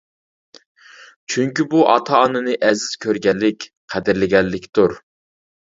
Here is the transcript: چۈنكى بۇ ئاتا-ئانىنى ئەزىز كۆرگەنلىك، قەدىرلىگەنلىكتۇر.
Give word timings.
چۈنكى 1.33 1.67
بۇ 1.75 1.83
ئاتا-ئانىنى 1.91 2.57
ئەزىز 2.69 2.89
كۆرگەنلىك، 3.07 3.71
قەدىرلىگەنلىكتۇر. 3.95 5.03